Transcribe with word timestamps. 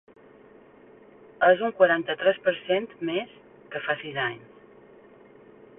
És 1.49 1.61
un 1.67 1.75
quaranta-tres 1.81 2.41
per 2.49 2.55
cent 2.61 2.89
més 3.11 3.37
que 3.75 3.83
fa 3.89 3.99
sis 4.03 4.21
anys. 4.27 4.65